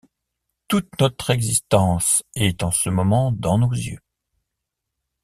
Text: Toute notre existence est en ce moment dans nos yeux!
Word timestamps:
Toute 0.67 0.99
notre 0.99 1.29
existence 1.29 2.23
est 2.33 2.63
en 2.63 2.71
ce 2.71 2.89
moment 2.89 3.31
dans 3.31 3.59
nos 3.59 3.71
yeux! 3.71 3.99